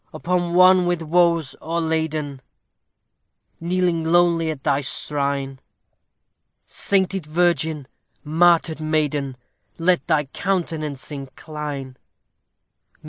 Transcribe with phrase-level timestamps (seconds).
[0.11, 2.39] Upon one with woes o'erladen,
[3.59, 5.59] Kneeling lowly at thy shrine;
[6.65, 7.87] Sainted virgin!
[8.23, 9.37] martyr'd maiden!
[9.77, 11.97] Let thy countenance incline!